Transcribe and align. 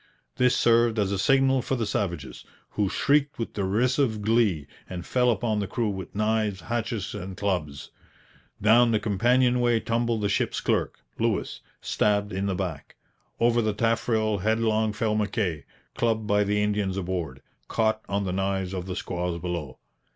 This 0.37 0.55
served 0.55 0.97
as 0.97 1.11
a 1.11 1.19
signal 1.19 1.61
for 1.61 1.75
the 1.75 1.85
savages, 1.85 2.43
who 2.71 2.89
shrieked 2.89 3.37
with 3.37 3.53
derisive 3.53 4.23
glee 4.23 4.65
and 4.89 5.05
fell 5.05 5.29
upon 5.29 5.59
the 5.59 5.67
crew 5.67 5.89
with 5.89 6.15
knives, 6.15 6.61
hatchets, 6.61 7.13
and 7.13 7.37
clubs. 7.37 7.91
Down 8.59 8.89
the 8.93 8.99
companionway 8.99 9.79
tumbled 9.79 10.21
the 10.21 10.27
ship's 10.27 10.59
clerk, 10.59 11.01
Lewis, 11.19 11.61
stabbed 11.81 12.33
in 12.33 12.47
the 12.47 12.55
back. 12.55 12.95
Over 13.39 13.61
the 13.61 13.73
taffrail 13.73 14.39
headlong 14.39 14.91
fell 14.91 15.13
Mackay, 15.13 15.65
clubbed 15.93 16.25
by 16.25 16.45
the 16.45 16.63
Indians 16.63 16.97
aboard, 16.97 17.43
caught 17.67 18.01
on 18.09 18.23
the 18.23 18.33
knives 18.33 18.73
of 18.73 18.87
the 18.87 18.95
squaws 18.95 19.39
below. 19.39 19.77